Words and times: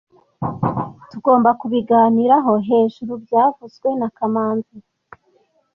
Tugomba 1.09 1.49
kubiganiraho 1.59 2.51
hejuru 2.69 3.11
byavuzwe 3.23 3.89
na 3.99 4.07
kamanzi 4.17 4.77